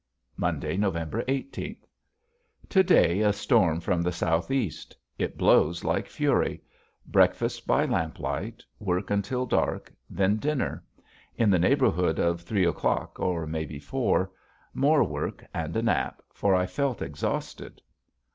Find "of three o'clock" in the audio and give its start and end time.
12.17-13.19